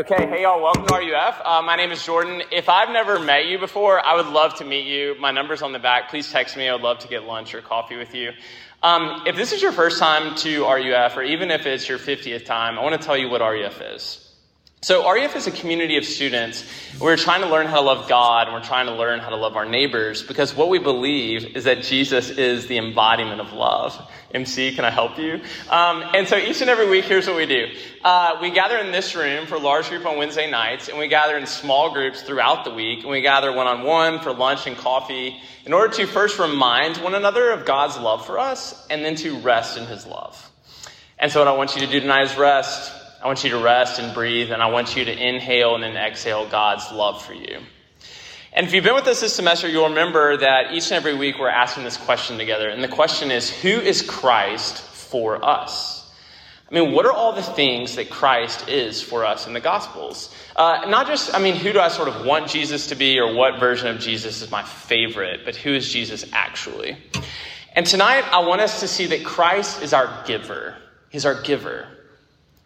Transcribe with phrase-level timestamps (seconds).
[0.00, 1.42] Okay, hey y'all, welcome to RUF.
[1.44, 2.42] Uh, my name is Jordan.
[2.50, 5.14] If I've never met you before, I would love to meet you.
[5.20, 6.08] My number's on the back.
[6.08, 6.66] Please text me.
[6.66, 8.30] I would love to get lunch or coffee with you.
[8.82, 12.46] Um, if this is your first time to RUF, or even if it's your 50th
[12.46, 14.19] time, I want to tell you what RUF is.
[14.82, 16.64] So, RUF is a community of students.
[16.98, 19.36] We're trying to learn how to love God and we're trying to learn how to
[19.36, 24.10] love our neighbors because what we believe is that Jesus is the embodiment of love.
[24.32, 25.42] MC, can I help you?
[25.68, 27.66] Um, and so, each and every week, here's what we do
[28.02, 31.36] uh, we gather in this room for large group on Wednesday nights, and we gather
[31.36, 34.78] in small groups throughout the week, and we gather one on one for lunch and
[34.78, 39.14] coffee in order to first remind one another of God's love for us and then
[39.16, 40.50] to rest in His love.
[41.18, 42.94] And so, what I want you to do tonight is rest.
[43.22, 45.96] I want you to rest and breathe, and I want you to inhale and then
[45.96, 47.58] exhale God's love for you.
[48.52, 51.38] And if you've been with us this semester, you'll remember that each and every week
[51.38, 52.68] we're asking this question together.
[52.70, 56.00] And the question is Who is Christ for us?
[56.70, 60.34] I mean, what are all the things that Christ is for us in the Gospels?
[60.54, 63.34] Uh, not just, I mean, who do I sort of want Jesus to be or
[63.34, 66.96] what version of Jesus is my favorite, but who is Jesus actually?
[67.74, 70.76] And tonight, I want us to see that Christ is our giver.
[71.08, 71.88] He's our giver.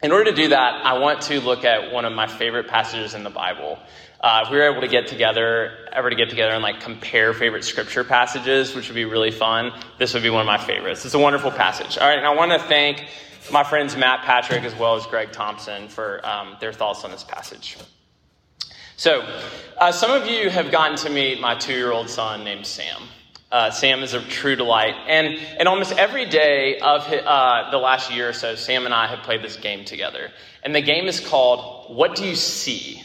[0.05, 3.15] In order to do that, I want to look at one of my favorite passages
[3.15, 3.79] in the Bible.
[4.21, 7.33] Uh, if we were able to get together, ever to get together and like compare
[7.33, 11.07] favorite scripture passages, which would be really fun, this would be one of my favorites.
[11.07, 11.97] It's a wonderful passage.
[11.97, 13.07] All right, and I want to thank
[13.51, 17.25] my friends Matt Patrick as well as Greg Thompson for um, their thoughts on this
[17.25, 17.79] passage.
[18.99, 19.27] So,
[19.79, 23.05] uh, some of you have gotten to meet my two year old son named Sam.
[23.55, 24.97] Uh, Sam is a true delight.
[25.07, 28.93] And, and almost every day of his, uh, the last year or so, Sam and
[28.93, 30.33] I have played this game together.
[30.65, 33.01] And the game is called What Do You See?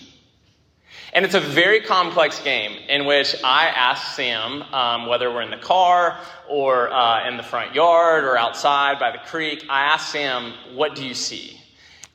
[1.14, 5.52] And it's a very complex game in which I ask Sam, um, whether we're in
[5.52, 10.12] the car or uh, in the front yard or outside by the creek, I ask
[10.12, 11.62] Sam, What do you see?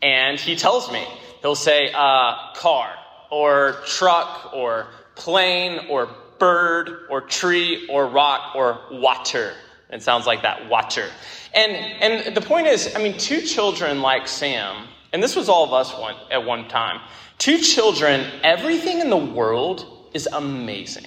[0.03, 1.07] And he tells me.
[1.41, 2.97] He'll say, uh, Car
[3.31, 6.09] or truck or plane or
[6.39, 9.55] bird or tree or rock or water.
[9.91, 11.09] It sounds like that, water.
[11.55, 15.65] And, and the point is, I mean, two children like Sam, and this was all
[15.65, 17.01] of us one, at one time,
[17.39, 21.07] two children, everything in the world is amazing.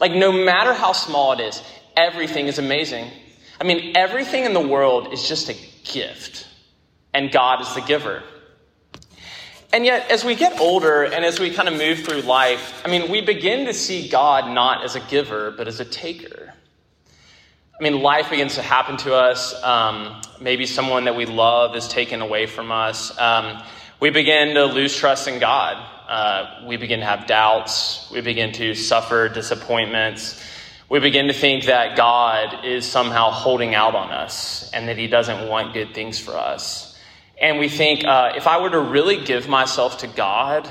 [0.00, 1.62] Like, no matter how small it is,
[1.96, 3.10] everything is amazing.
[3.60, 6.46] I mean, everything in the world is just a gift,
[7.14, 8.22] and God is the giver.
[9.74, 12.88] And yet, as we get older and as we kind of move through life, I
[12.88, 16.54] mean, we begin to see God not as a giver, but as a taker.
[17.76, 19.52] I mean, life begins to happen to us.
[19.64, 23.18] Um, maybe someone that we love is taken away from us.
[23.18, 23.64] Um,
[23.98, 25.84] we begin to lose trust in God.
[26.08, 28.08] Uh, we begin to have doubts.
[28.12, 30.40] We begin to suffer disappointments.
[30.88, 35.08] We begin to think that God is somehow holding out on us and that He
[35.08, 36.93] doesn't want good things for us.
[37.40, 40.70] And we think, uh, if I were to really give myself to God,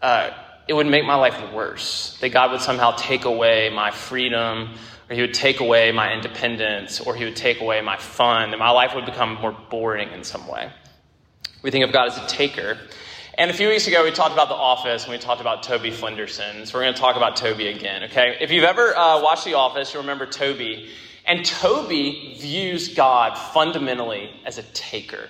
[0.00, 0.30] uh,
[0.68, 2.16] it would make my life worse.
[2.20, 4.70] That God would somehow take away my freedom,
[5.10, 8.58] or He would take away my independence, or He would take away my fun, and
[8.58, 10.70] my life would become more boring in some way.
[11.62, 12.78] We think of God as a taker.
[13.36, 15.90] And a few weeks ago, we talked about The Office, and we talked about Toby
[15.90, 16.66] Flenderson.
[16.66, 18.36] So we're going to talk about Toby again, okay?
[18.40, 20.90] If you've ever uh, watched The Office, you remember Toby.
[21.26, 25.28] And Toby views God fundamentally as a taker.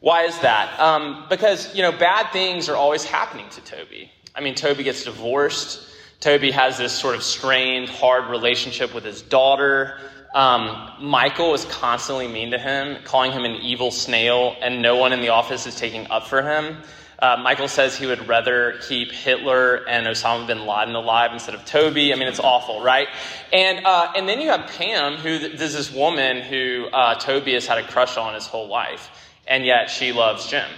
[0.00, 0.78] Why is that?
[0.78, 4.10] Um, because, you know, bad things are always happening to Toby.
[4.34, 5.88] I mean, Toby gets divorced.
[6.20, 9.98] Toby has this sort of strained, hard relationship with his daughter.
[10.34, 15.12] Um, Michael is constantly mean to him, calling him an evil snail, and no one
[15.12, 16.76] in the office is taking up for him.
[17.18, 21.64] Uh, Michael says he would rather keep Hitler and Osama bin Laden alive instead of
[21.64, 22.12] Toby.
[22.12, 23.08] I mean, it's awful, right?
[23.54, 27.78] And uh, and then you have Pam, who this woman who uh, Toby has had
[27.78, 29.10] a crush on his whole life
[29.46, 30.68] and yet she loves Jim.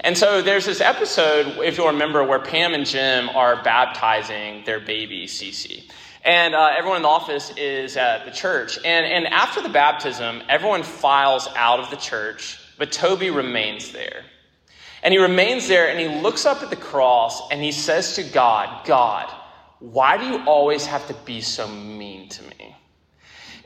[0.00, 4.80] And so there's this episode, if you'll remember, where Pam and Jim are baptizing their
[4.80, 5.84] baby, Cece.
[6.24, 8.78] And uh, everyone in the office is at the church.
[8.78, 14.24] And, and after the baptism, everyone files out of the church, but Toby remains there.
[15.02, 18.22] And he remains there and he looks up at the cross and he says to
[18.22, 19.32] God, God,
[19.78, 22.76] why do you always have to be so mean to me?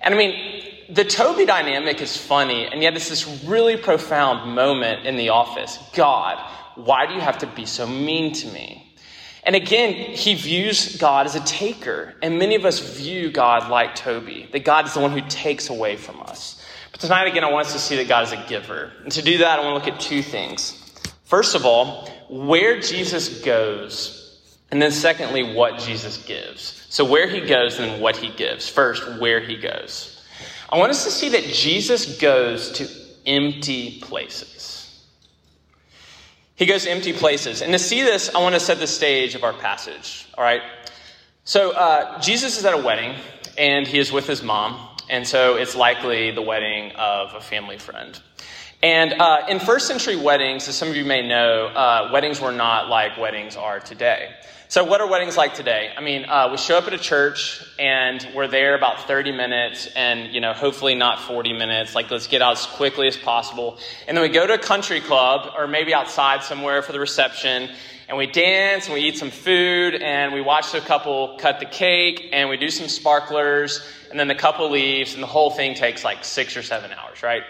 [0.01, 5.07] And I mean, the Toby dynamic is funny, and yet it's this really profound moment
[5.07, 5.79] in the office.
[5.95, 6.39] God,
[6.75, 8.85] why do you have to be so mean to me?
[9.45, 12.15] And again, he views God as a taker.
[12.23, 15.69] And many of us view God like Toby, that God is the one who takes
[15.69, 16.65] away from us.
[16.91, 18.93] But tonight, again, I want us to see that God is a giver.
[19.03, 20.81] And to do that, I want to look at two things.
[21.25, 26.84] First of all, where Jesus goes, and then secondly, what Jesus gives.
[26.95, 28.69] So, where he goes and what he gives.
[28.69, 30.25] First, where he goes.
[30.71, 32.89] I want us to see that Jesus goes to
[33.27, 35.05] empty places.
[36.55, 37.63] He goes to empty places.
[37.63, 40.29] And to see this, I want to set the stage of our passage.
[40.39, 40.63] All right?
[41.43, 43.17] So, uh, Jesus is at a wedding,
[43.59, 44.79] and he is with his mom.
[45.11, 48.17] And so, it's likely the wedding of a family friend.
[48.85, 52.53] And uh, in first century weddings, as some of you may know, uh, weddings were
[52.53, 54.31] not like weddings are today.
[54.75, 55.93] So, what are weddings like today?
[55.97, 59.87] I mean, uh, we show up at a church and we're there about 30 minutes
[59.95, 61.95] and, you know, hopefully not 40 minutes.
[61.95, 63.79] Like, let's get out as quickly as possible.
[64.09, 67.71] And then we go to a country club or maybe outside somewhere for the reception
[68.09, 71.67] and we dance and we eat some food and we watch the couple cut the
[71.67, 73.81] cake and we do some sparklers
[74.11, 77.23] and then the couple leaves and the whole thing takes like six or seven hours,
[77.23, 77.45] right?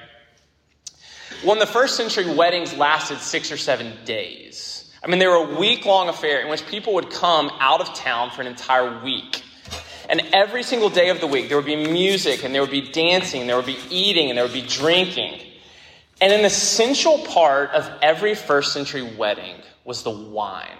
[1.43, 4.84] Well, in the first century, weddings lasted six or seven days.
[5.05, 7.93] I mean, they were a week long affair in which people would come out of
[7.95, 9.43] town for an entire week.
[10.09, 12.91] And every single day of the week, there would be music, and there would be
[12.91, 15.41] dancing, and there would be eating, and there would be drinking.
[16.23, 20.79] And an essential part of every first century wedding was the wine.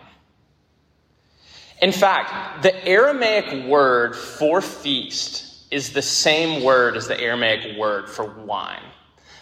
[1.83, 8.09] In fact, the Aramaic word for feast is the same word as the Aramaic word
[8.09, 8.85] for wine.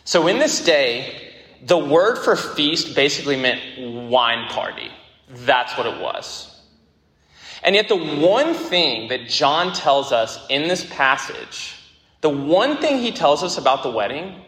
[0.05, 1.32] So in this day,
[1.63, 4.91] the word for feast basically meant wine party.
[5.29, 6.49] That's what it was.
[7.63, 11.77] And yet, the one thing that John tells us in this passage,
[12.21, 14.43] the one thing he tells us about the wedding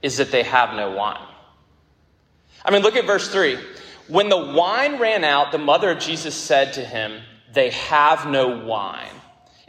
[0.00, 1.26] is that they have no wine.
[2.64, 3.58] I mean, look at verse 3.
[4.08, 7.20] When the wine ran out, the mother of Jesus said to him,
[7.52, 9.21] They have no wine.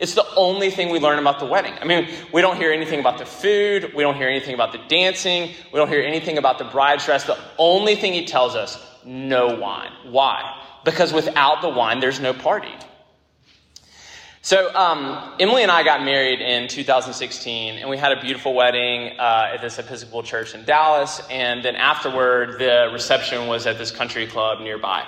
[0.03, 1.75] It's the only thing we learn about the wedding.
[1.79, 3.93] I mean, we don't hear anything about the food.
[3.95, 5.53] We don't hear anything about the dancing.
[5.71, 7.23] We don't hear anything about the bride's dress.
[7.23, 9.93] The only thing he tells us, no wine.
[10.03, 10.61] Why?
[10.83, 12.73] Because without the wine, there's no party.
[14.41, 19.17] So, um, Emily and I got married in 2016, and we had a beautiful wedding
[19.17, 21.21] uh, at this Episcopal church in Dallas.
[21.29, 25.05] And then afterward, the reception was at this country club nearby.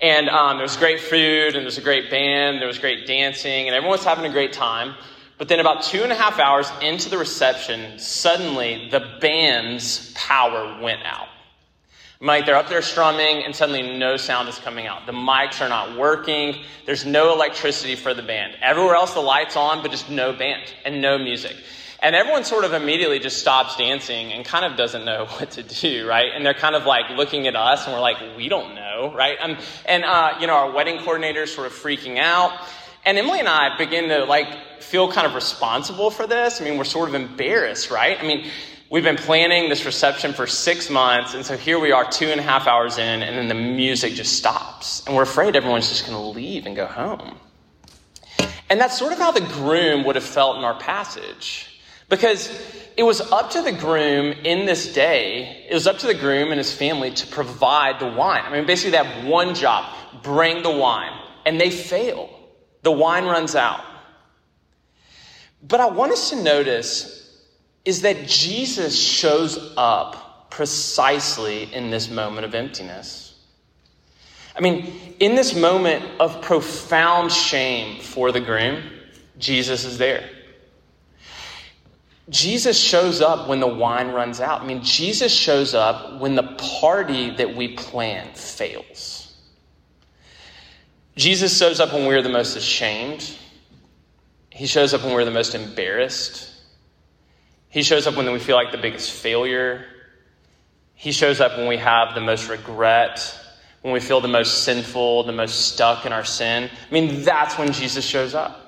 [0.00, 3.06] And um, there was great food, and there was a great band, there was great
[3.06, 4.94] dancing, and everyone was having a great time.
[5.38, 10.80] But then, about two and a half hours into the reception, suddenly the band's power
[10.80, 11.28] went out.
[12.20, 15.06] Mike, they're up there strumming, and suddenly no sound is coming out.
[15.06, 16.56] The mics are not working.
[16.84, 18.54] There's no electricity for the band.
[18.60, 21.54] Everywhere else, the lights on, but just no band and no music.
[22.00, 25.62] And everyone sort of immediately just stops dancing and kind of doesn't know what to
[25.62, 26.32] do, right?
[26.34, 29.38] And they're kind of like looking at us and we're like, we don't know, right?
[29.40, 32.52] Um, and, uh, you know, our wedding coordinator's sort of freaking out.
[33.04, 36.60] And Emily and I begin to like feel kind of responsible for this.
[36.60, 38.18] I mean, we're sort of embarrassed, right?
[38.20, 38.50] I mean,
[38.90, 41.34] we've been planning this reception for six months.
[41.34, 44.14] And so here we are two and a half hours in and then the music
[44.14, 45.06] just stops.
[45.06, 47.38] And we're afraid everyone's just going to leave and go home.
[48.70, 51.77] And that's sort of how the groom would have felt in our passage.
[52.08, 52.50] Because
[52.96, 56.50] it was up to the groom in this day, it was up to the groom
[56.50, 58.42] and his family to provide the wine.
[58.44, 61.12] I mean, basically, they have one job bring the wine.
[61.46, 62.28] And they fail.
[62.82, 63.82] The wine runs out.
[65.62, 67.44] But I want us to notice
[67.84, 73.34] is that Jesus shows up precisely in this moment of emptiness.
[74.54, 78.82] I mean, in this moment of profound shame for the groom,
[79.38, 80.28] Jesus is there.
[82.28, 84.60] Jesus shows up when the wine runs out.
[84.60, 86.42] I mean, Jesus shows up when the
[86.80, 89.34] party that we plan fails.
[91.16, 93.34] Jesus shows up when we're the most ashamed.
[94.50, 96.52] He shows up when we're the most embarrassed.
[97.70, 99.84] He shows up when we feel like the biggest failure.
[100.94, 103.34] He shows up when we have the most regret,
[103.82, 106.68] when we feel the most sinful, the most stuck in our sin.
[106.88, 108.67] I mean, that's when Jesus shows up.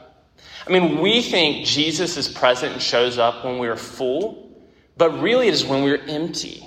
[0.67, 4.51] I mean, we think Jesus is present and shows up when we're full,
[4.97, 6.67] but really it is when we're empty.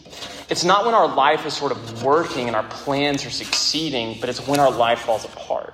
[0.50, 4.29] It's not when our life is sort of working and our plans are succeeding, but
[4.29, 5.73] it's when our life falls apart.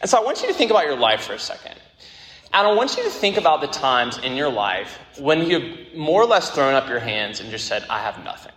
[0.00, 1.74] And so I want you to think about your life for a second.
[2.52, 6.22] And I want you to think about the times in your life when you've more
[6.22, 8.52] or less thrown up your hands and just said, I have nothing.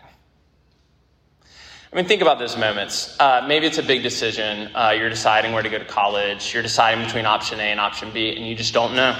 [1.92, 3.16] I mean, think about those moments.
[3.18, 4.76] Uh, maybe it's a big decision.
[4.76, 6.54] Uh, you're deciding where to go to college.
[6.54, 9.18] You're deciding between option A and option B, and you just don't know.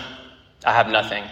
[0.66, 1.24] I have nothing.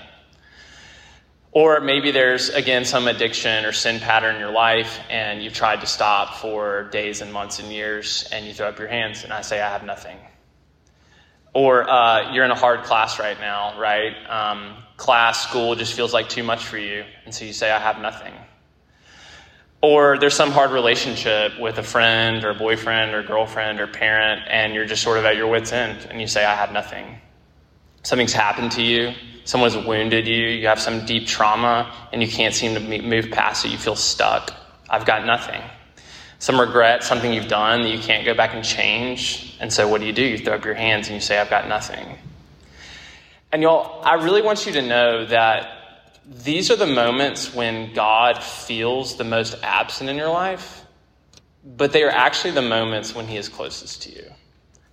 [1.52, 5.82] Or maybe there's, again, some addiction or sin pattern in your life, and you've tried
[5.82, 9.34] to stop for days and months and years, and you throw up your hands, and
[9.34, 10.18] I say, I have nothing.
[11.54, 14.14] Or uh, you're in a hard class right now, right?
[14.30, 17.80] Um, class, school just feels like too much for you, and so you say, I
[17.80, 18.34] have nothing.
[19.86, 24.74] Or there's some hard relationship with a friend or boyfriend or girlfriend or parent, and
[24.74, 27.20] you're just sort of at your wits' end, and you say, I have nothing.
[28.02, 29.14] Something's happened to you,
[29.44, 33.64] someone's wounded you, you have some deep trauma, and you can't seem to move past
[33.64, 33.70] it.
[33.70, 34.56] You feel stuck.
[34.90, 35.62] I've got nothing.
[36.40, 39.56] Some regret, something you've done that you can't go back and change.
[39.60, 40.24] And so what do you do?
[40.24, 42.18] You throw up your hands and you say, I've got nothing.
[43.52, 45.75] And y'all, I really want you to know that
[46.28, 50.84] these are the moments when God feels the most absent in your life,
[51.64, 54.26] but they are actually the moments when He is closest to you.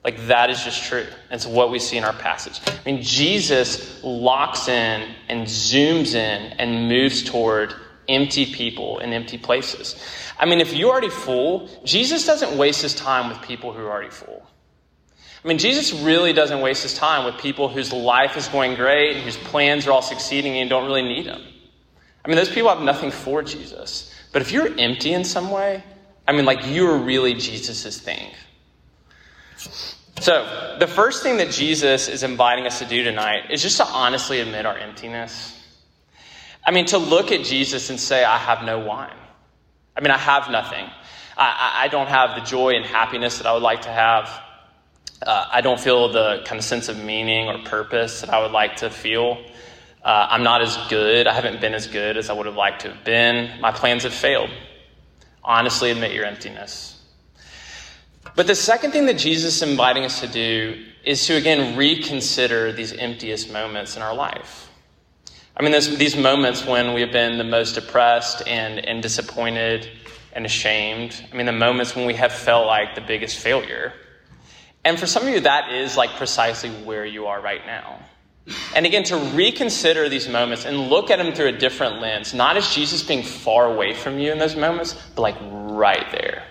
[0.04, 1.06] Like, that is just true.
[1.30, 2.60] It's what we see in our passage.
[2.66, 7.74] I mean, Jesus locks in and zooms in and moves toward
[8.08, 10.02] empty people and empty places.
[10.38, 13.90] I mean, if you're already full, Jesus doesn't waste his time with people who are
[13.90, 14.44] already full.
[15.44, 19.16] I mean, Jesus really doesn't waste his time with people whose life is going great,
[19.16, 21.42] and whose plans are all succeeding, and don't really need him.
[22.24, 24.14] I mean, those people have nothing for Jesus.
[24.32, 25.82] But if you're empty in some way,
[26.26, 28.30] I mean, like you're really Jesus' thing.
[30.20, 33.84] So, the first thing that Jesus is inviting us to do tonight is just to
[33.84, 35.58] honestly admit our emptiness.
[36.64, 39.16] I mean, to look at Jesus and say, I have no wine.
[39.96, 40.88] I mean, I have nothing.
[41.36, 44.30] I, I don't have the joy and happiness that I would like to have.
[45.22, 48.52] Uh, I don't feel the kind of sense of meaning or purpose that I would
[48.52, 49.38] like to feel.
[50.04, 51.26] Uh, I'm not as good.
[51.28, 53.60] I haven't been as good as I would have liked to have been.
[53.60, 54.50] My plans have failed.
[55.44, 57.00] Honestly, admit your emptiness.
[58.34, 62.72] But the second thing that Jesus is inviting us to do is to again reconsider
[62.72, 64.70] these emptiest moments in our life.
[65.56, 69.88] I mean, this, these moments when we have been the most depressed and, and disappointed
[70.32, 71.22] and ashamed.
[71.30, 73.92] I mean, the moments when we have felt like the biggest failure.
[74.84, 78.00] And for some of you, that is like precisely where you are right now.
[78.74, 82.56] And again, to reconsider these moments and look at them through a different lens, not
[82.56, 86.42] as Jesus being far away from you in those moments, but like right there.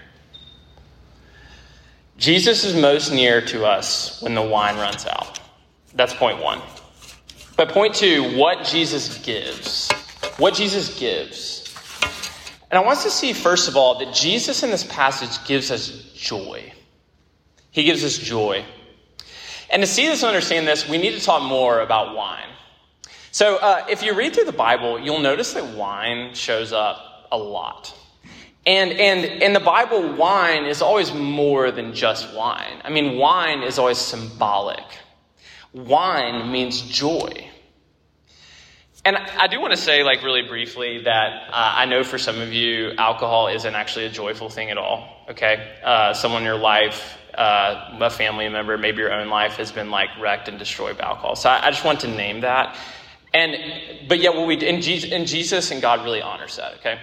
[2.18, 5.40] Jesus is most near to us when the wine runs out.
[5.94, 6.62] That's point one.
[7.58, 9.92] But point two, what Jesus gives.
[10.38, 11.62] What Jesus gives.
[12.70, 15.72] And I want us to see, first of all, that Jesus in this passage gives
[15.72, 16.72] us joy.
[17.72, 18.66] He gives us joy.
[19.70, 22.50] And to see this and understand this, we need to talk more about wine.
[23.32, 27.38] So, uh, if you read through the Bible, you'll notice that wine shows up a
[27.38, 27.98] lot.
[28.66, 32.82] And, and in the Bible, wine is always more than just wine.
[32.84, 34.84] I mean, wine is always symbolic.
[35.74, 37.50] Wine means joy.
[39.04, 42.40] And I do want to say, like, really briefly, that uh, I know for some
[42.40, 45.25] of you, alcohol isn't actually a joyful thing at all.
[45.30, 45.78] Okay?
[45.84, 49.90] Uh, someone in your life uh, a family member, maybe your own life has been
[49.90, 51.36] like wrecked and destroyed by alcohol.
[51.36, 52.76] So I, I just want to name that.
[53.34, 53.56] And
[54.08, 56.76] but yet, what we in Jesus, in Jesus and God really honors that.
[56.76, 57.00] Okay,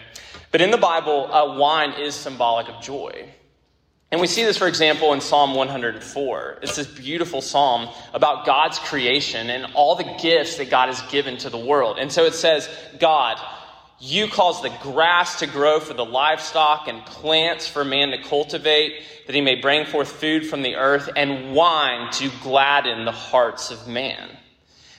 [0.51, 3.29] but in the Bible, uh, wine is symbolic of joy.
[4.11, 6.59] And we see this, for example, in Psalm 104.
[6.63, 11.37] It's this beautiful psalm about God's creation and all the gifts that God has given
[11.39, 11.99] to the world.
[11.99, 13.39] And so it says, God,
[14.00, 19.02] you cause the grass to grow for the livestock and plants for man to cultivate,
[19.26, 23.71] that he may bring forth food from the earth and wine to gladden the hearts
[23.71, 24.28] of man.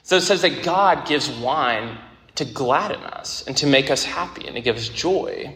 [0.03, 1.97] So it says that God gives wine
[2.35, 5.55] to gladden us and to make us happy and to give us joy.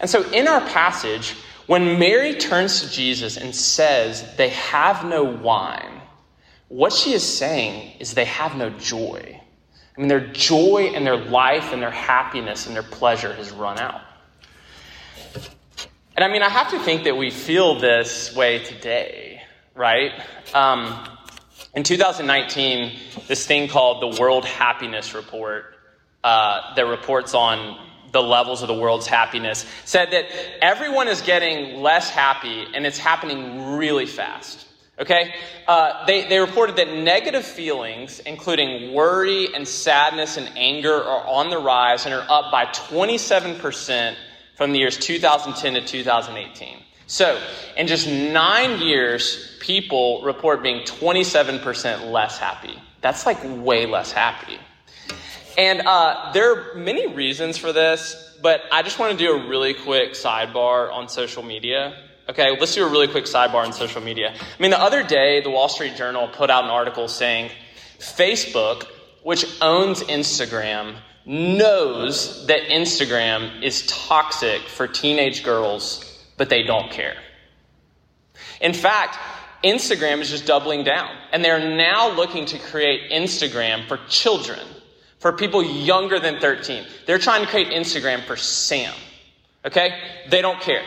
[0.00, 1.34] And so in our passage,
[1.66, 6.00] when Mary turns to Jesus and says they have no wine,
[6.68, 9.40] what she is saying is they have no joy.
[9.98, 13.80] I mean, their joy and their life and their happiness and their pleasure has run
[13.80, 14.00] out.
[16.14, 19.42] And I mean, I have to think that we feel this way today,
[19.74, 20.12] right?
[20.54, 21.04] Um,
[21.74, 25.64] in 2019, this thing called the World Happiness Report,
[26.22, 30.26] uh, that reports on the levels of the world's happiness, said that
[30.62, 34.67] everyone is getting less happy and it's happening really fast.
[35.00, 35.32] Okay?
[35.66, 41.50] Uh, they, they reported that negative feelings, including worry and sadness and anger, are on
[41.50, 44.16] the rise and are up by 27%
[44.56, 46.78] from the years 2010 to 2018.
[47.06, 47.40] So,
[47.76, 52.78] in just nine years, people report being 27% less happy.
[53.00, 54.58] That's like way less happy.
[55.56, 59.48] And uh, there are many reasons for this, but I just want to do a
[59.48, 61.96] really quick sidebar on social media.
[62.28, 64.34] Okay, let's do a really quick sidebar on social media.
[64.34, 67.50] I mean, the other day, the Wall Street Journal put out an article saying
[67.98, 68.86] Facebook,
[69.22, 77.16] which owns Instagram, knows that Instagram is toxic for teenage girls, but they don't care.
[78.60, 79.18] In fact,
[79.64, 84.60] Instagram is just doubling down, and they're now looking to create Instagram for children,
[85.18, 86.84] for people younger than 13.
[87.06, 88.92] They're trying to create Instagram for Sam.
[89.64, 89.98] Okay?
[90.28, 90.82] They don't care.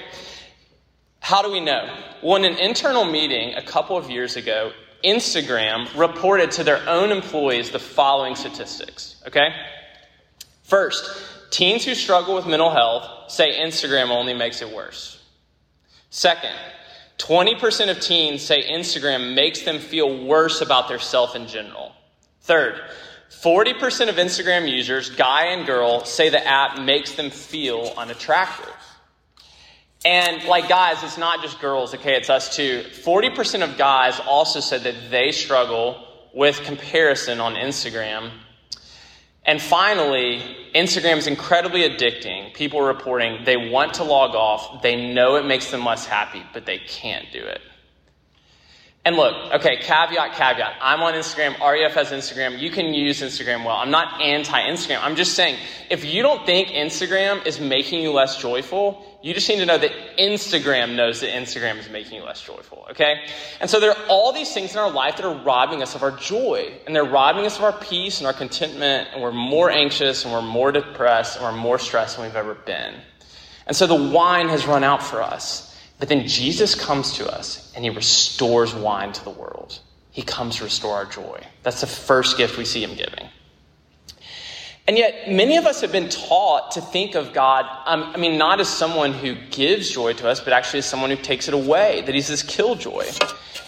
[1.22, 1.88] How do we know?
[2.24, 4.72] Well, in an internal meeting a couple of years ago,
[5.04, 9.22] Instagram reported to their own employees the following statistics.
[9.28, 9.50] Okay?
[10.64, 15.22] First, teens who struggle with mental health say Instagram only makes it worse.
[16.10, 16.56] Second,
[17.20, 21.94] 20% of teens say Instagram makes them feel worse about their self in general.
[22.42, 22.82] Third,
[23.30, 28.74] 40% of Instagram users, guy and girl, say the app makes them feel unattractive.
[30.04, 32.84] And like guys, it's not just girls, okay, it's us too.
[32.90, 38.32] 40% of guys also said that they struggle with comparison on Instagram.
[39.46, 40.42] And finally,
[40.74, 42.54] Instagram is incredibly addicting.
[42.54, 46.44] People are reporting they want to log off, they know it makes them less happy,
[46.54, 47.62] but they can't do it.
[49.04, 50.76] And look, okay, caveat, caveat.
[50.80, 51.60] I'm on Instagram.
[51.60, 52.60] RUF has Instagram.
[52.60, 53.78] You can use Instagram well.
[53.78, 55.00] I'm not anti Instagram.
[55.02, 55.58] I'm just saying,
[55.90, 59.80] if you don't think Instagram is making you less joyful, you just need to know
[59.80, 63.22] that Instagram knows that Instagram is making you less joyful, okay?
[63.60, 66.04] And so there are all these things in our life that are robbing us of
[66.04, 69.72] our joy, and they're robbing us of our peace and our contentment, and we're more
[69.72, 72.94] anxious and we're more depressed and we're more stressed than we've ever been.
[73.66, 75.71] And so the wine has run out for us.
[76.02, 79.80] But then Jesus comes to us and he restores wine to the world.
[80.10, 81.46] He comes to restore our joy.
[81.62, 83.30] That's the first gift we see him giving.
[84.88, 88.40] And yet, many of us have been taught to think of God, um, I mean,
[88.40, 91.54] not as someone who gives joy to us, but actually as someone who takes it
[91.54, 93.06] away, that he's this killjoy.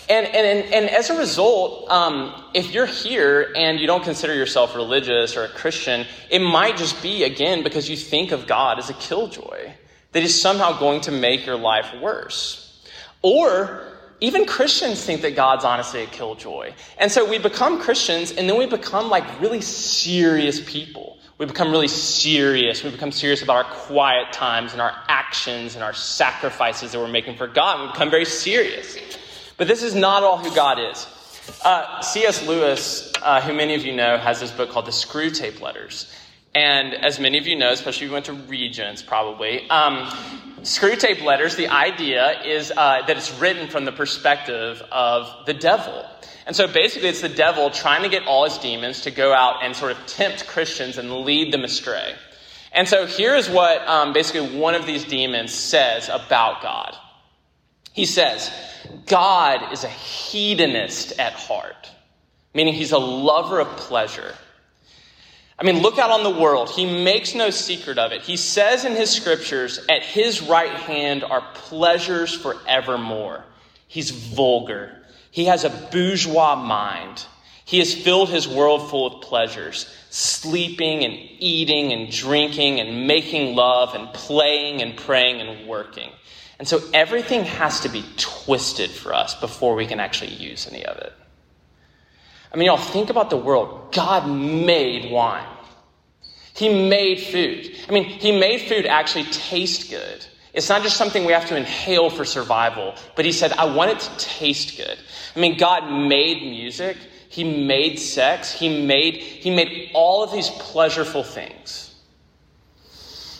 [0.10, 4.76] And, and, and, as a result, um, if you're here and you don't consider yourself
[4.76, 8.90] religious or a Christian, it might just be, again, because you think of God as
[8.90, 9.72] a killjoy
[10.14, 12.82] that is somehow going to make your life worse.
[13.22, 16.74] Or even Christians think that God's honestly a killjoy.
[16.98, 21.18] And so we become Christians and then we become like really serious people.
[21.38, 22.84] We become really serious.
[22.84, 27.08] We become serious about our quiet times and our actions and our sacrifices that we're
[27.08, 27.82] making for God.
[27.82, 28.98] We become very serious.
[29.58, 31.08] But this is not all who God is.
[31.66, 32.48] Uh, C.S.
[32.48, 36.14] Lewis, uh, who many of you know, has this book called The Screwtape Letters.
[36.56, 40.08] And as many of you know, especially if you went to Regents probably, um,
[40.62, 46.06] Screwtape Letters, the idea is uh, that it's written from the perspective of the devil.
[46.46, 49.64] And so basically, it's the devil trying to get all his demons to go out
[49.64, 52.16] and sort of tempt Christians and lead them astray.
[52.72, 56.96] And so here is what um, basically one of these demons says about God.
[57.94, 58.52] He says,
[59.06, 61.90] God is a hedonist at heart,
[62.54, 64.34] meaning he's a lover of pleasure.
[65.64, 66.70] I mean, look out on the world.
[66.70, 68.22] He makes no secret of it.
[68.22, 73.46] He says in his scriptures, at his right hand are pleasures forevermore.
[73.88, 74.92] He's vulgar.
[75.32, 77.26] He has a bourgeois mind.
[77.64, 83.56] He has filled his world full of pleasures, sleeping and eating and drinking and making
[83.56, 86.12] love and playing and praying and working.
[86.60, 90.86] And so everything has to be twisted for us before we can actually use any
[90.86, 91.14] of it.
[92.52, 93.94] I mean, y'all, think about the world.
[93.94, 95.48] God made wine.
[96.54, 97.76] He made food.
[97.88, 100.26] I mean, He made food actually taste good.
[100.54, 103.92] It's not just something we have to inhale for survival, but He said, I want
[103.92, 104.98] it to taste good.
[105.36, 106.98] I mean, God made music.
[107.30, 108.52] He made sex.
[108.52, 111.96] He made, he made all of these pleasureful things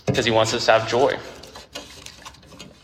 [0.08, 1.18] because He wants us to have joy.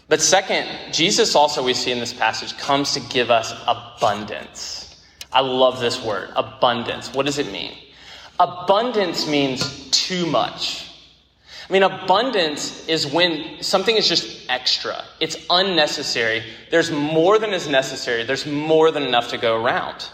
[0.08, 5.04] But second, Jesus also, we see in this passage, comes to give us abundance.
[5.32, 7.14] I love this word, abundance.
[7.14, 7.78] What does it mean?
[8.40, 10.90] Abundance means too much.
[11.70, 16.44] I mean, abundance is when something is just extra, it's unnecessary.
[16.72, 20.10] There's more than is necessary, there's more than enough to go around.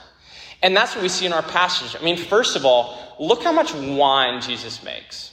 [0.62, 1.96] And that's what we see in our passage.
[2.00, 5.32] I mean, first of all, look how much wine Jesus makes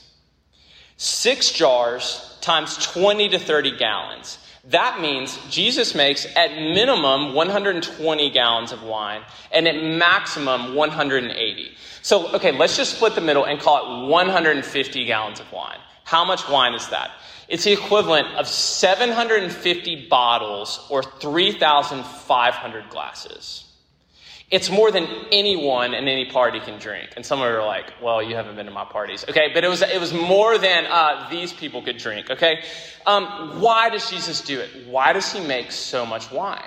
[0.97, 4.37] six jars times 20 to 30 gallons.
[4.65, 9.21] That means Jesus makes at minimum 120 gallons of wine
[9.51, 11.71] and at maximum 180.
[12.01, 15.79] So, okay, let's just split the middle and call it 150 gallons of wine.
[16.05, 17.11] How much wine is that?
[17.49, 23.65] It's the equivalent of 750 bottles or 3,500 glasses.
[24.53, 27.09] It's more than anyone in any party can drink.
[27.15, 29.25] And some of you are like, well, you haven't been to my parties.
[29.27, 32.29] Okay, but it was, it was more than uh, these people could drink.
[32.29, 32.63] Okay?
[33.07, 34.69] Um, why does Jesus do it?
[34.85, 36.61] Why does he make so much wine?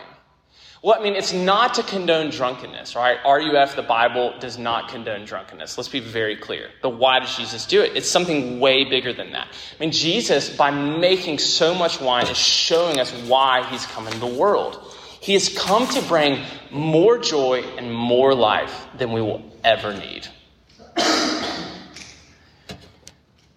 [0.82, 3.18] Well, I mean, it's not to condone drunkenness, right?
[3.24, 5.78] RUF, the Bible, does not condone drunkenness.
[5.78, 6.70] Let's be very clear.
[6.82, 7.96] But why does Jesus do it?
[7.96, 9.46] It's something way bigger than that.
[9.46, 14.18] I mean, Jesus, by making so much wine, is showing us why he's come into
[14.18, 14.92] the world.
[15.26, 20.28] He has come to bring more joy and more life than we will ever need.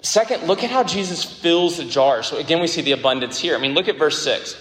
[0.02, 2.26] Second, look at how Jesus fills the jars.
[2.26, 3.56] So again, we see the abundance here.
[3.56, 4.56] I mean, look at verse 6.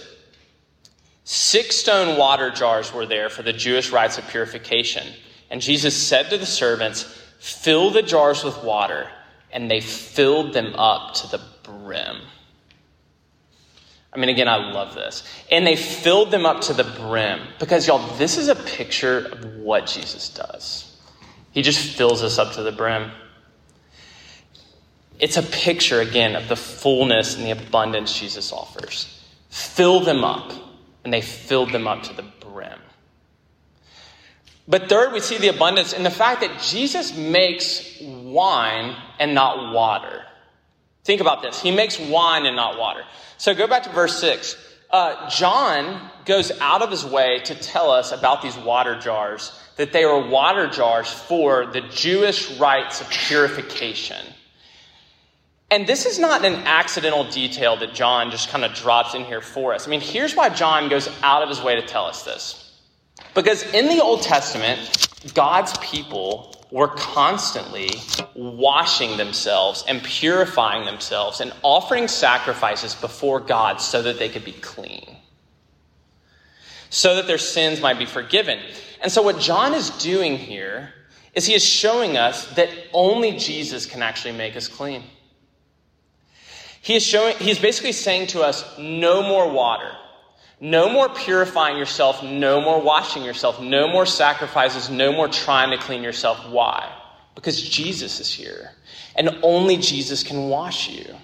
[1.23, 5.07] Six stone water jars were there for the Jewish rites of purification.
[5.49, 7.01] And Jesus said to the servants,
[7.39, 9.09] Fill the jars with water.
[9.51, 12.17] And they filled them up to the brim.
[14.19, 15.23] I mean, again, I love this.
[15.49, 17.39] And they filled them up to the brim.
[17.57, 20.93] Because, y'all, this is a picture of what Jesus does.
[21.53, 23.11] He just fills us up to the brim.
[25.21, 29.25] It's a picture, again, of the fullness and the abundance Jesus offers.
[29.51, 30.51] Fill them up
[31.05, 32.77] and they filled them up to the brim.
[34.67, 39.73] But third, we see the abundance in the fact that Jesus makes wine and not
[39.73, 40.25] water.
[41.03, 41.61] Think about this.
[41.61, 43.03] He makes wine and not water.
[43.37, 44.55] So go back to verse 6.
[44.91, 49.93] Uh, John goes out of his way to tell us about these water jars, that
[49.93, 54.25] they were water jars for the Jewish rites of purification.
[55.71, 59.41] And this is not an accidental detail that John just kind of drops in here
[59.41, 59.87] for us.
[59.87, 62.79] I mean, here's why John goes out of his way to tell us this.
[63.35, 67.89] Because in the Old Testament, God's people were constantly
[68.35, 74.51] washing themselves and purifying themselves and offering sacrifices before God so that they could be
[74.51, 75.17] clean,
[76.89, 78.59] so that their sins might be forgiven.
[79.01, 80.93] And so, what John is doing here
[81.33, 85.03] is he is showing us that only Jesus can actually make us clean.
[86.81, 89.91] He is showing, he's basically saying to us, no more water.
[90.61, 95.77] No more purifying yourself, no more washing yourself, no more sacrifices, no more trying to
[95.77, 96.49] clean yourself.
[96.49, 96.91] Why?
[97.35, 98.71] Because Jesus is here.
[99.15, 101.15] And only Jesus can wash you.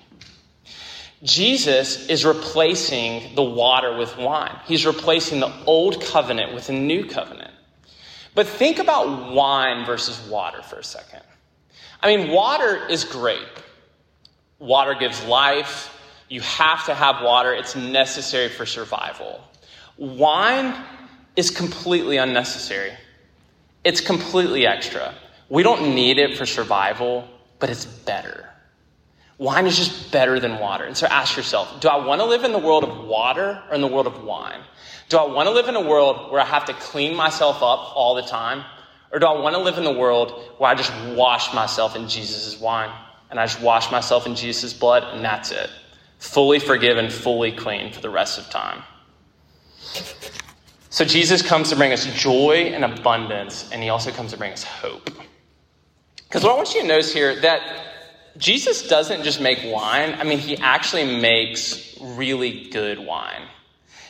[1.23, 4.55] Jesus is replacing the water with wine.
[4.65, 7.51] He's replacing the old covenant with a new covenant.
[8.35, 11.21] But think about wine versus water for a second.
[12.01, 13.47] I mean, water is great.
[14.59, 15.91] Water gives life.
[16.35, 19.39] You have to have water, it's necessary for survival.
[19.95, 20.75] Wine
[21.37, 22.91] is completely unnecessary,
[23.85, 25.15] it's completely extra.
[25.47, 27.25] We don't need it for survival,
[27.59, 28.49] but it's better.
[29.37, 30.83] Wine is just better than water.
[30.83, 33.73] And so ask yourself do I want to live in the world of water or
[33.73, 34.59] in the world of wine?
[35.07, 37.95] Do I want to live in a world where I have to clean myself up
[37.95, 38.65] all the time?
[39.13, 42.09] Or do I want to live in the world where I just wash myself in
[42.09, 42.91] Jesus' wine?
[43.29, 45.69] and I just wash myself in Jesus' blood, and that's it.
[46.17, 48.83] Fully forgiven, fully clean for the rest of time.
[50.89, 54.53] So Jesus comes to bring us joy and abundance, and he also comes to bring
[54.53, 55.09] us hope.
[56.23, 57.61] Because what I want you to notice here that
[58.37, 63.43] Jesus doesn't just make wine, I mean, he actually makes really good wine.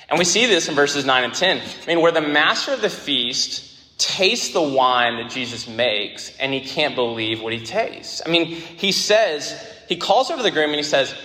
[0.09, 1.57] And we see this in verses 9 and 10.
[1.57, 6.53] I mean, where the master of the feast tastes the wine that Jesus makes and
[6.53, 8.21] he can't believe what he tastes.
[8.25, 9.55] I mean, he says,
[9.87, 11.15] he calls over the groom and he says,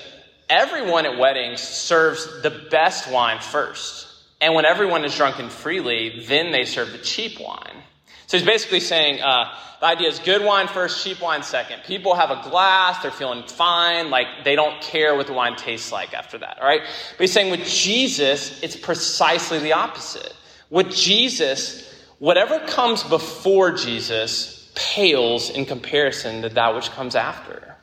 [0.50, 4.08] Everyone at weddings serves the best wine first.
[4.42, 7.82] And when everyone is drunken freely, then they serve the cheap wine.
[8.26, 11.82] So he's basically saying uh, the idea is good wine first, cheap wine second.
[11.84, 15.90] People have a glass, they're feeling fine, like they don't care what the wine tastes
[15.90, 16.82] like after that, all right?
[16.82, 20.34] But he's saying with Jesus, it's precisely the opposite.
[20.68, 27.76] With Jesus, Whatever comes before Jesus pales in comparison to that which comes after.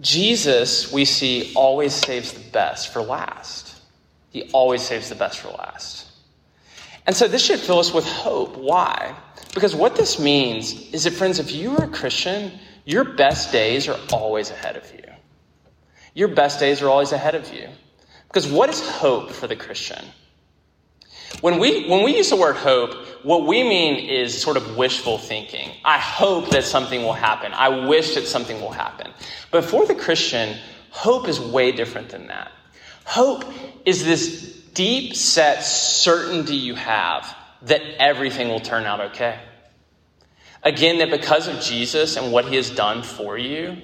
[0.00, 3.74] Jesus, we see, always saves the best for last.
[4.30, 6.06] He always saves the best for last.
[7.06, 8.56] And so this should fill us with hope.
[8.56, 9.14] Why?
[9.54, 12.52] Because what this means is that, friends, if you are a Christian,
[12.84, 15.04] your best days are always ahead of you.
[16.14, 17.68] Your best days are always ahead of you.
[18.28, 20.04] Because what is hope for the Christian?
[21.40, 25.18] When we, when we use the word hope, what we mean is sort of wishful
[25.18, 25.70] thinking.
[25.84, 27.52] I hope that something will happen.
[27.52, 29.12] I wish that something will happen.
[29.50, 30.56] But for the Christian,
[30.90, 32.52] hope is way different than that.
[33.04, 33.44] Hope
[33.84, 39.40] is this deep set certainty you have that everything will turn out okay.
[40.62, 43.76] Again, that because of Jesus and what he has done for you,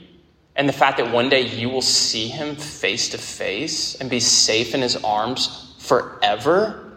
[0.54, 4.20] and the fact that one day you will see him face to face and be
[4.20, 6.91] safe in his arms forever,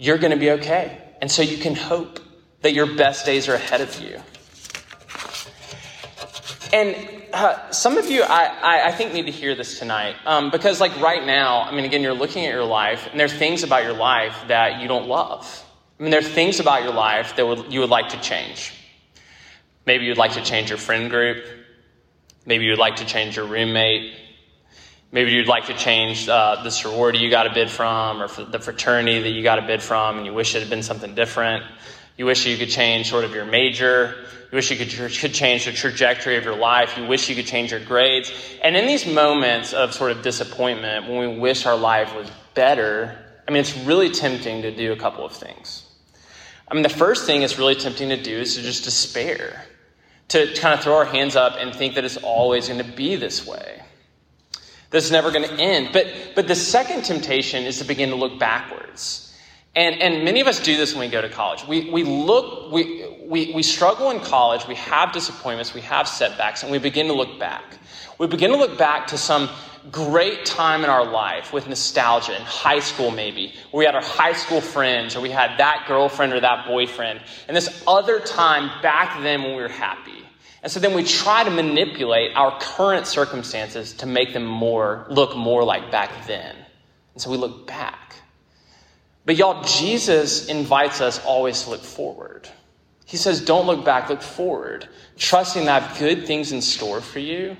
[0.00, 0.98] you're going to be okay.
[1.20, 2.20] And so you can hope
[2.62, 4.18] that your best days are ahead of you.
[6.72, 6.96] And
[7.34, 10.16] uh, some of you, I, I, I, think, need to hear this tonight.
[10.24, 13.32] Um, because, like, right now, I mean, again, you're looking at your life, and there's
[13.32, 15.64] things about your life that you don't love.
[15.98, 18.72] I mean, there are things about your life that would, you would like to change.
[19.84, 21.44] Maybe you'd like to change your friend group.
[22.46, 24.14] Maybe you'd like to change your roommate.
[25.12, 28.60] Maybe you'd like to change uh, the sorority you got a bid from or the
[28.60, 31.64] fraternity that you got a bid from, and you wish it had been something different.
[32.16, 34.14] You wish you could change sort of your major.
[34.52, 36.96] You wish you could, could change the trajectory of your life.
[36.96, 38.32] You wish you could change your grades.
[38.62, 43.18] And in these moments of sort of disappointment, when we wish our life was better,
[43.48, 45.86] I mean, it's really tempting to do a couple of things.
[46.68, 49.64] I mean, the first thing it's really tempting to do is to just despair,
[50.28, 53.16] to kind of throw our hands up and think that it's always going to be
[53.16, 53.82] this way.
[54.90, 55.90] That's never going to end.
[55.92, 59.30] But, but the second temptation is to begin to look backwards
[59.74, 61.64] and, and many of us do this when we go to college.
[61.66, 66.64] We, we look, we, we, we struggle in college, we have disappointments, we have setbacks,
[66.64, 67.78] and we begin to look back.
[68.18, 69.48] We begin to look back to some
[69.92, 74.02] great time in our life with nostalgia in high school, maybe, where we had our
[74.02, 78.82] high school friends, or we had that girlfriend or that boyfriend, and this other time
[78.82, 80.24] back then when we were happy.
[80.62, 85.36] And so then we try to manipulate our current circumstances to make them more, look
[85.36, 86.54] more like back then.
[87.14, 88.16] And so we look back.
[89.24, 92.48] But y'all, Jesus invites us always to look forward.
[93.06, 97.00] He says, Don't look back, look forward, trusting that I have good things in store
[97.00, 97.56] for you,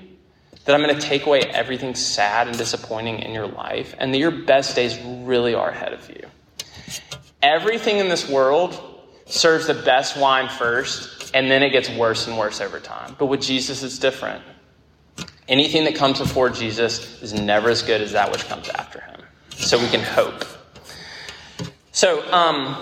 [0.65, 4.17] that I'm going to take away everything sad and disappointing in your life, and that
[4.17, 6.25] your best days really are ahead of you.
[7.41, 8.90] Everything in this world
[9.31, 13.15] serves the best wine first, and then it gets worse and worse over time.
[13.17, 14.43] But with Jesus, it's different.
[15.47, 19.21] Anything that comes before Jesus is never as good as that which comes after him.
[19.51, 20.45] So we can hope.
[21.91, 22.75] So, um,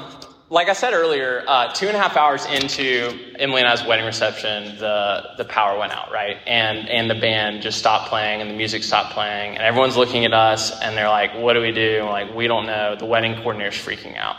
[0.52, 4.06] like I said earlier, uh, two and a half hours into Emily and I's wedding
[4.06, 6.38] reception, the, the power went out, right?
[6.48, 9.56] And, and the band just stopped playing and the music stopped playing.
[9.56, 12.04] And everyone's looking at us and they're like, what do we do?
[12.04, 12.96] like, we don't know.
[12.96, 14.38] The wedding coordinator's freaking out.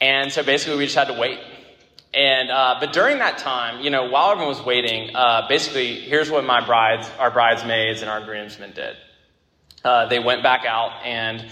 [0.00, 1.38] And so basically, we just had to wait.
[2.12, 6.30] And, uh, but during that time, you know, while everyone was waiting, uh, basically, here's
[6.30, 8.96] what my brides, our bridesmaids and our groomsmen did.
[9.84, 11.44] Uh, they went back out and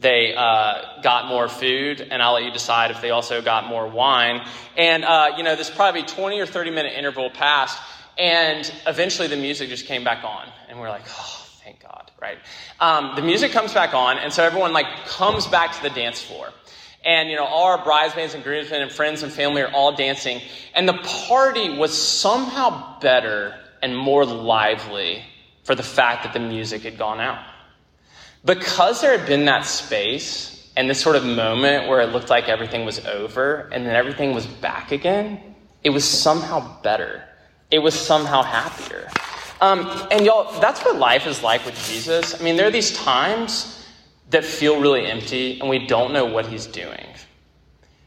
[0.00, 3.86] they uh, got more food, and I'll let you decide if they also got more
[3.86, 4.46] wine.
[4.76, 7.78] And, uh, you know, this probably 20 or 30 minute interval passed,
[8.18, 10.48] and eventually the music just came back on.
[10.68, 12.38] And we're like, oh, thank God, right?
[12.80, 16.20] Um, the music comes back on, and so everyone, like, comes back to the dance
[16.20, 16.48] floor.
[17.04, 20.40] And, you know, all our bridesmaids and groomsmen and friends and family are all dancing.
[20.74, 25.24] And the party was somehow better and more lively
[25.64, 27.42] for the fact that the music had gone out.
[28.44, 32.48] Because there had been that space and this sort of moment where it looked like
[32.48, 37.24] everything was over and then everything was back again, it was somehow better.
[37.70, 39.08] It was somehow happier.
[39.60, 42.38] Um, and y'all, that's what life is like with Jesus.
[42.38, 43.79] I mean, there are these times
[44.30, 47.06] that feel really empty and we don't know what he's doing.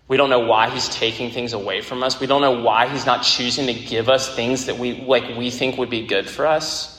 [0.07, 2.19] We don't know why he's taking things away from us.
[2.19, 5.49] We don't know why he's not choosing to give us things that we like we
[5.49, 6.93] think would be good for us.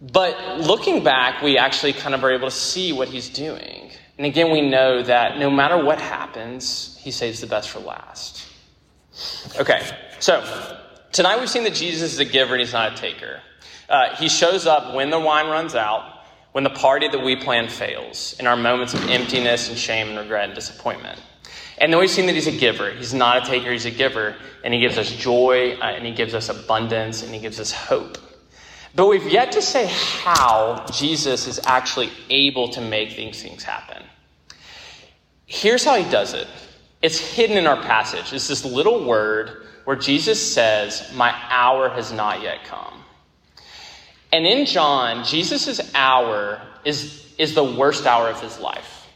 [0.00, 3.90] But looking back, we actually kind of are able to see what he's doing.
[4.18, 8.46] And again, we know that no matter what happens, he saves the best for last.
[9.58, 9.80] Okay,
[10.20, 10.42] so
[11.12, 13.40] tonight we've seen that Jesus is a giver and he's not a taker.
[13.88, 16.13] Uh, he shows up when the wine runs out,
[16.54, 20.18] when the party that we plan fails, in our moments of emptiness and shame and
[20.18, 21.20] regret and disappointment.
[21.78, 22.92] And then we've seen that he's a giver.
[22.92, 24.36] He's not a taker, he's a giver.
[24.62, 27.72] And he gives us joy, uh, and he gives us abundance, and he gives us
[27.72, 28.18] hope.
[28.94, 34.04] But we've yet to say how Jesus is actually able to make these things happen.
[35.46, 36.46] Here's how he does it
[37.02, 38.32] it's hidden in our passage.
[38.32, 43.03] It's this little word where Jesus says, My hour has not yet come.
[44.34, 49.06] And in John, Jesus' hour is, is the worst hour of his life.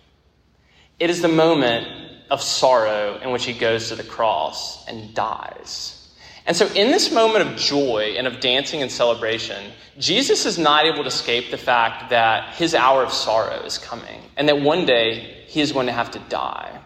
[1.01, 1.89] It is the moment
[2.31, 6.09] of sorrow in which he goes to the cross and dies.
[6.47, 10.85] And so, in this moment of joy and of dancing and celebration, Jesus is not
[10.87, 14.87] able to escape the fact that his hour of sorrow is coming and that one
[14.87, 16.81] day he is going to have to die.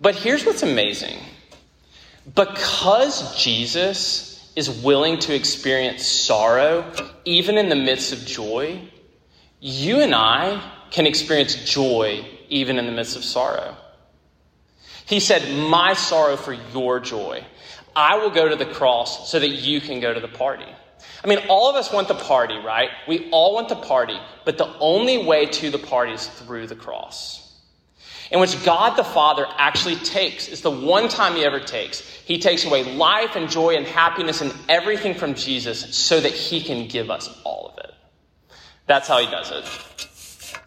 [0.00, 1.20] But here's what's amazing
[2.34, 6.92] because Jesus is willing to experience sorrow,
[7.24, 8.88] even in the midst of joy,
[9.60, 13.76] you and I can experience joy even in the midst of sorrow.
[15.06, 17.44] He said, My sorrow for your joy.
[17.94, 20.66] I will go to the cross so that you can go to the party.
[21.24, 22.90] I mean, all of us want the party, right?
[23.08, 26.76] We all want the party, but the only way to the party is through the
[26.76, 27.49] cross.
[28.30, 30.48] In which God the Father actually takes.
[30.48, 32.00] It's the one time he ever takes.
[32.00, 36.62] He takes away life and joy and happiness and everything from Jesus so that he
[36.62, 37.94] can give us all of it.
[38.86, 40.58] That's how he does it.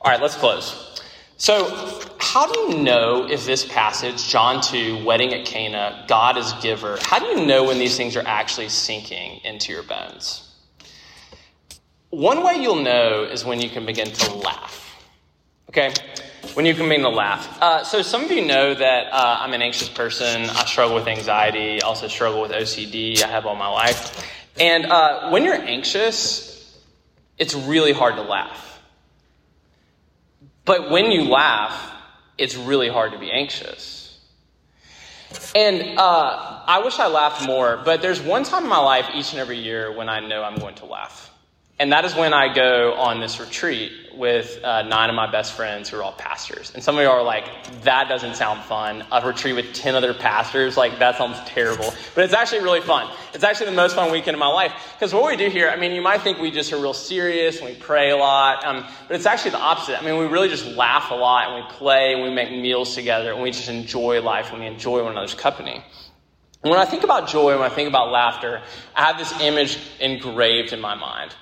[0.00, 1.00] All right, let's close.
[1.36, 6.52] So, how do you know if this passage, John 2, wedding at Cana, God is
[6.62, 10.48] giver, how do you know when these things are actually sinking into your bones?
[12.10, 15.02] One way you'll know is when you can begin to laugh.
[15.68, 15.92] Okay?
[16.54, 17.62] When you can begin to laugh.
[17.62, 20.42] Uh, so, some of you know that uh, I'm an anxious person.
[20.50, 23.22] I struggle with anxiety, also struggle with OCD.
[23.22, 24.28] I have all my life.
[24.60, 26.78] And uh, when you're anxious,
[27.38, 28.80] it's really hard to laugh.
[30.66, 31.90] But when you laugh,
[32.36, 34.20] it's really hard to be anxious.
[35.54, 39.32] And uh, I wish I laughed more, but there's one time in my life each
[39.32, 41.31] and every year when I know I'm going to laugh.
[41.82, 45.54] And that is when I go on this retreat with uh, nine of my best
[45.54, 46.70] friends who are all pastors.
[46.72, 47.44] And some of you are like,
[47.82, 49.04] that doesn't sound fun.
[49.10, 51.92] A retreat with 10 other pastors, like, that sounds terrible.
[52.14, 53.12] But it's actually really fun.
[53.34, 54.72] It's actually the most fun weekend of my life.
[54.94, 57.58] Because what we do here, I mean, you might think we just are real serious
[57.58, 60.00] and we pray a lot, um, but it's actually the opposite.
[60.00, 62.94] I mean, we really just laugh a lot and we play and we make meals
[62.94, 65.82] together and we just enjoy life and we enjoy one another's company.
[66.60, 68.62] when I think about joy, when I think about laughter,
[68.94, 71.34] I have this image engraved in my mind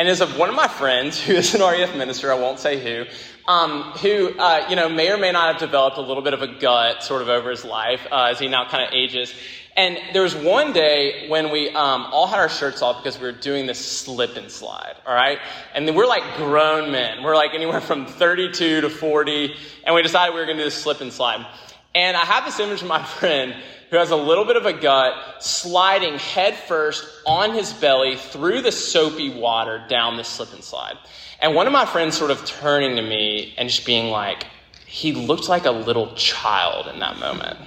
[0.00, 2.82] and is of one of my friends who is an RUF minister, I won't say
[2.82, 3.04] who,
[3.46, 6.40] um, who, uh, you know, may or may not have developed a little bit of
[6.40, 9.34] a gut sort of over his life uh, as he now kind of ages.
[9.76, 13.26] And there was one day when we um, all had our shirts off because we
[13.26, 15.38] were doing this slip and slide, all right?
[15.74, 17.22] And we're like grown men.
[17.22, 19.54] We're like anywhere from 32 to 40.
[19.84, 21.46] And we decided we were going to do this slip and slide.
[21.94, 23.54] And I have this image of my friend
[23.90, 28.70] who has a little bit of a gut, sliding headfirst on his belly through the
[28.70, 30.96] soapy water down the slip and slide.
[31.40, 34.46] And one of my friends sort of turning to me and just being like,
[34.86, 37.58] he looked like a little child in that moment.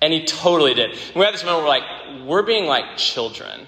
[0.00, 0.90] And he totally did.
[0.90, 3.66] And we had this moment where we're like, we're being like children.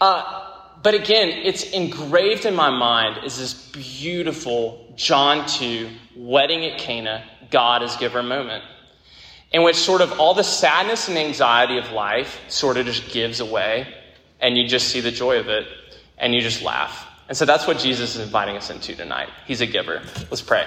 [0.00, 0.48] Uh,
[0.82, 7.24] but again, it's engraved in my mind is this beautiful John 2 wedding at Cana,
[7.50, 8.64] God is giver moment
[9.52, 13.40] in which sort of all the sadness and anxiety of life sort of just gives
[13.40, 13.86] away,
[14.40, 15.66] and you just see the joy of it,
[16.18, 17.06] and you just laugh.
[17.28, 19.28] And so that's what Jesus is inviting us into tonight.
[19.46, 20.02] He's a giver.
[20.30, 20.66] Let's pray.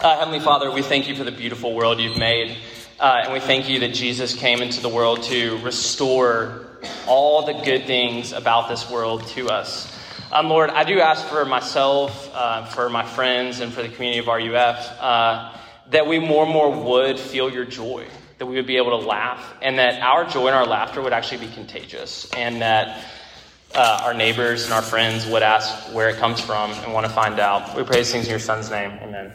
[0.00, 2.56] Uh, Heavenly Father, we thank you for the beautiful world you've made.
[3.00, 6.66] Uh, and we thank you that Jesus came into the world to restore
[7.06, 9.90] all the good things about this world to us.
[10.30, 14.20] Um, Lord, I do ask for myself, uh, for my friends, and for the community
[14.20, 15.56] of RUF uh,
[15.90, 18.06] that we more and more would feel your joy,
[18.38, 21.12] that we would be able to laugh, and that our joy and our laughter would
[21.12, 23.04] actually be contagious, and that
[23.74, 27.12] uh, our neighbors and our friends would ask where it comes from and want to
[27.12, 27.76] find out.
[27.76, 28.92] We pray these things in your son's name.
[29.02, 29.32] Amen.